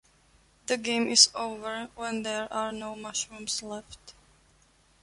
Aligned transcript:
The 0.65 0.77
game 0.77 1.05
is 1.07 1.29
over 1.35 1.91
when 1.93 2.23
there 2.23 2.51
are 2.51 2.71
no 2.71 2.95
Mushrooms 2.95 3.61
left. 3.61 4.15